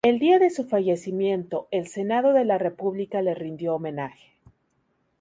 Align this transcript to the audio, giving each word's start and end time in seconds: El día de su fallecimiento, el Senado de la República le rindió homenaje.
El 0.03 0.17
día 0.17 0.39
de 0.39 0.49
su 0.49 0.67
fallecimiento, 0.67 1.67
el 1.69 1.85
Senado 1.85 2.33
de 2.33 2.43
la 2.43 2.57
República 2.57 3.21
le 3.21 3.35
rindió 3.35 3.75
homenaje. 3.75 4.33